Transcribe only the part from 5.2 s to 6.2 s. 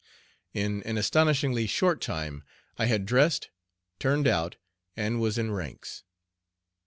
was in ranks.